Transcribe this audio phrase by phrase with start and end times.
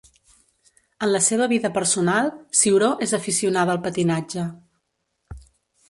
[1.07, 2.31] En la seva vida personal,
[2.63, 4.51] Ciuró és aficionada al patinatge.